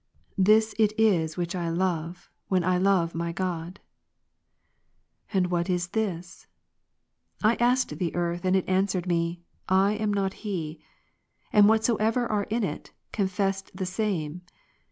[0.39, 3.79] This is it which I love, when I love my God.
[5.31, 5.43] 9.
[5.43, 6.47] And what is this?
[7.43, 9.41] I asked "^ the earth, and it answered me,"
[9.87, 10.79] I am not He;"
[11.53, 14.41] and whatsoever are in it, confessed the same.